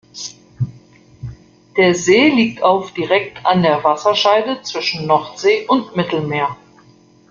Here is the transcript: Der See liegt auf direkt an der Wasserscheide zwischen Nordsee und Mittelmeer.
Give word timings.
Der 1.77 1.93
See 1.93 2.29
liegt 2.29 2.63
auf 2.63 2.91
direkt 2.95 3.45
an 3.45 3.61
der 3.61 3.83
Wasserscheide 3.83 4.63
zwischen 4.63 5.05
Nordsee 5.05 5.67
und 5.67 5.95
Mittelmeer. 5.95 6.57